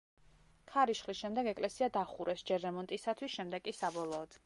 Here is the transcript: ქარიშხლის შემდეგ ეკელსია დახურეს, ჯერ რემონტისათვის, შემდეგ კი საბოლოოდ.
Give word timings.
ქარიშხლის 0.71 1.19
შემდეგ 1.19 1.51
ეკელსია 1.53 1.91
დახურეს, 1.99 2.45
ჯერ 2.51 2.65
რემონტისათვის, 2.67 3.35
შემდეგ 3.39 3.69
კი 3.71 3.81
საბოლოოდ. 3.83 4.39